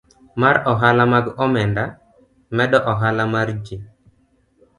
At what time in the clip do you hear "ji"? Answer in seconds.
3.65-3.77